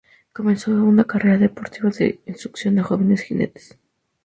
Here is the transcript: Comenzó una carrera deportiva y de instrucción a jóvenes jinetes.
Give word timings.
Comenzó 0.33 0.71
una 0.71 1.03
carrera 1.03 1.37
deportiva 1.37 1.87
y 1.89 1.97
de 1.99 2.19
instrucción 2.25 2.79
a 2.79 2.83
jóvenes 2.83 3.21
jinetes. 3.21 3.77